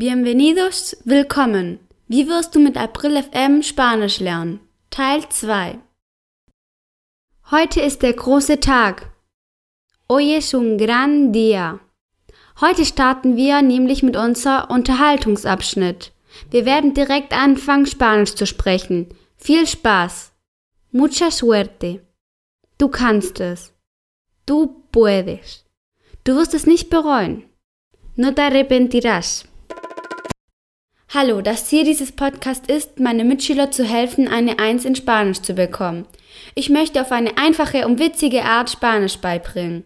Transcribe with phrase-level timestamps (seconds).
[0.00, 1.78] Bienvenidos, willkommen.
[2.08, 4.60] Wie wirst du mit April FM Spanisch lernen?
[4.88, 5.78] Teil 2.
[7.50, 9.10] Heute ist der große Tag.
[10.08, 11.80] Hoy es un gran día.
[12.62, 16.12] Heute starten wir nämlich mit unser Unterhaltungsabschnitt.
[16.50, 19.08] Wir werden direkt anfangen, Spanisch zu sprechen.
[19.36, 20.32] Viel Spaß.
[20.92, 22.00] Mucha suerte.
[22.78, 23.74] Du kannst es.
[24.46, 25.66] Du puedes.
[26.24, 27.44] Du wirst es nicht bereuen.
[28.16, 29.49] No te arrepentirás.
[31.12, 35.54] Hallo, das Ziel dieses Podcasts ist, meine Mitschüler zu helfen, eine Eins in Spanisch zu
[35.54, 36.06] bekommen.
[36.54, 39.82] Ich möchte auf eine einfache und witzige Art Spanisch beibringen.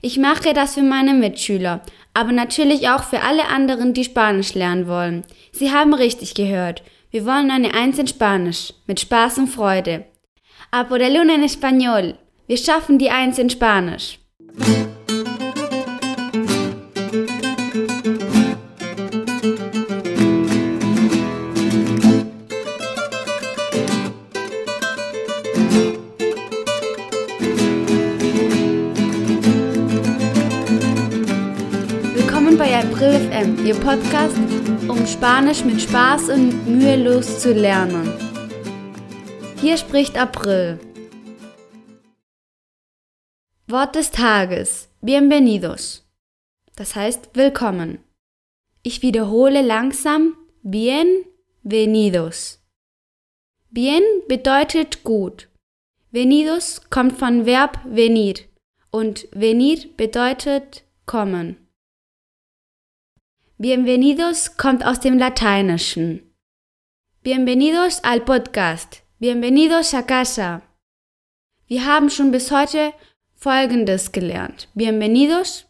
[0.00, 1.82] Ich mache das für meine Mitschüler,
[2.14, 5.24] aber natürlich auch für alle anderen, die Spanisch lernen wollen.
[5.52, 6.82] Sie haben richtig gehört.
[7.10, 10.06] Wir wollen eine Eins in Spanisch, mit Spaß und Freude.
[10.70, 12.14] A por el uno en español.
[12.46, 14.18] Wir schaffen die Eins in Spanisch.
[32.62, 34.36] Bei April FM, Ihr Podcast,
[34.86, 38.08] um Spanisch mit Spaß und mühelos zu lernen.
[39.60, 40.78] Hier spricht April.
[43.66, 44.88] Wort des Tages.
[45.00, 46.08] Bienvenidos.
[46.76, 47.98] Das heißt willkommen.
[48.84, 52.60] Ich wiederhole langsam bienvenidos.
[53.70, 55.48] Bien bedeutet gut.
[56.12, 58.34] Venidos kommt von Verb venir
[58.92, 61.61] und venir bedeutet kommen.
[63.62, 66.34] Bienvenidos kommt aus dem Lateinischen.
[67.22, 69.04] Bienvenidos al podcast.
[69.20, 70.62] Bienvenidos a casa.
[71.68, 72.92] Wir haben schon bis heute
[73.36, 74.68] Folgendes gelernt.
[74.74, 75.66] Bienvenidos,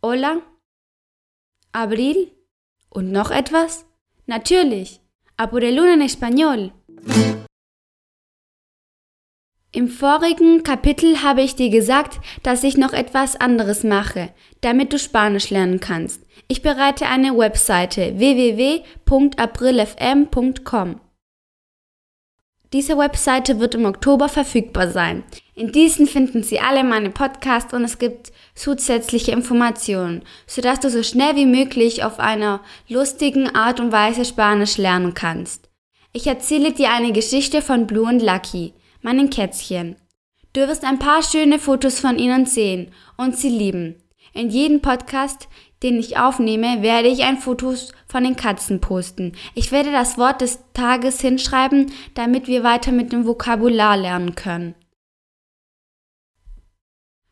[0.00, 0.42] hola,
[1.72, 2.30] abril
[2.88, 3.84] und noch etwas?
[4.26, 5.00] Natürlich,
[5.36, 6.70] a por el en español.
[9.74, 14.28] Im vorigen Kapitel habe ich dir gesagt, dass ich noch etwas anderes mache,
[14.60, 16.22] damit du Spanisch lernen kannst.
[16.46, 21.00] Ich bereite eine Webseite www.aprilfm.com.
[22.72, 25.24] Diese Webseite wird im Oktober verfügbar sein.
[25.56, 31.02] In diesen finden Sie alle meine Podcasts und es gibt zusätzliche Informationen, sodass du so
[31.02, 35.68] schnell wie möglich auf einer lustigen Art und Weise Spanisch lernen kannst.
[36.12, 38.72] Ich erzähle dir eine Geschichte von Blue und Lucky
[39.04, 39.96] meinen Kätzchen.
[40.52, 44.02] Du wirst ein paar schöne Fotos von ihnen sehen und sie lieben.
[44.32, 45.48] In jedem Podcast,
[45.82, 47.74] den ich aufnehme, werde ich ein Foto
[48.08, 49.32] von den Katzen posten.
[49.54, 54.74] Ich werde das Wort des Tages hinschreiben, damit wir weiter mit dem Vokabular lernen können.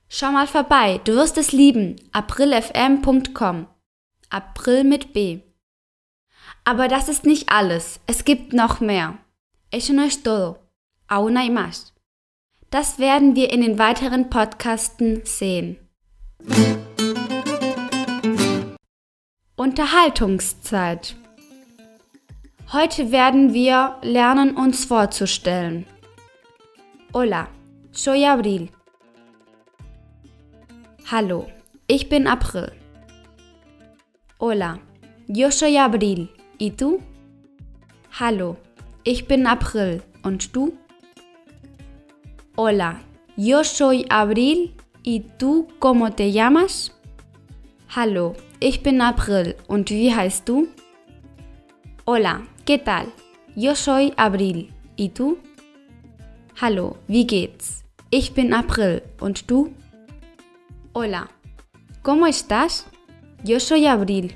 [0.09, 1.97] Schau mal vorbei, du wirst es lieben.
[2.13, 3.67] aprilfm.com.
[4.29, 5.41] April mit B.
[6.65, 7.99] Aber das ist nicht alles.
[8.07, 9.17] Es gibt noch mehr.
[9.71, 10.62] Eso no es todo.
[11.13, 11.51] Aún hay.
[12.71, 15.77] Das werden wir in den weiteren Podcasten sehen.
[19.57, 21.15] Unterhaltungszeit.
[22.73, 25.85] Heute werden wir lernen, uns vorzustellen.
[27.13, 27.49] Hola,
[27.91, 28.71] soy Abril.
[31.11, 31.47] Hallo,
[31.89, 32.73] ich bin April.
[34.41, 34.79] Hola,
[35.29, 36.31] yo soy Abril.
[36.59, 37.03] ¿Y tú?
[38.19, 38.57] Hallo,
[39.05, 40.03] ich bin April.
[40.23, 40.73] Und du?
[42.55, 43.01] Hola,
[43.35, 46.93] yo soy Abril y tú cómo te llamas?
[47.89, 50.69] Hallo, ich bin April und wie heißt du?
[52.05, 53.07] Hola, ¿qué tal?
[53.57, 55.39] Yo soy Abril y tú?
[56.61, 57.85] Hallo, wie geht's?
[58.11, 59.73] Ich bin April und du?
[60.93, 61.31] Hola,
[62.03, 62.85] ¿cómo estás?
[63.43, 64.35] Yo soy Abril.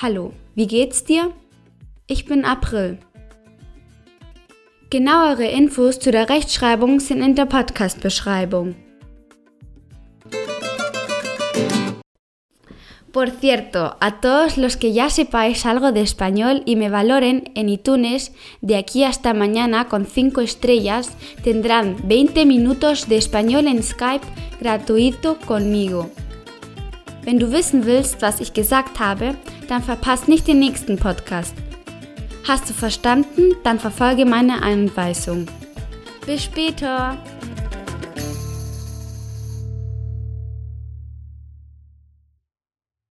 [0.00, 1.34] Hallo, wie geht's dir?
[2.06, 2.98] Ich bin April.
[4.94, 8.76] Genauere Infos zu der Rechtschreibung sind in der Podcast-Beschreibung.
[13.10, 17.70] Por cierto, a todos los que ya sepáis algo de español y me valoren en
[17.70, 18.30] iTunes,
[18.60, 21.10] de aquí hasta mañana con 5 estrellas,
[21.42, 24.24] tendrán 20 minutos de español en Skype
[24.60, 26.08] gratuito conmigo.
[27.24, 29.34] Wenn du wissen willst, was ich gesagt habe,
[29.66, 31.63] dann verpasst nicht den nächsten Podcast.
[32.46, 33.54] Hast du verstanden?
[33.64, 35.46] Dann verfolge meine Anweisung.
[36.26, 37.16] Bis später!